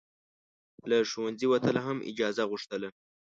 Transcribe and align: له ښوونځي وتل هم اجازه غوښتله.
له 0.89 0.97
ښوونځي 1.11 1.45
وتل 1.49 1.75
هم 1.85 1.97
اجازه 2.11 2.43
غوښتله. 2.51 2.89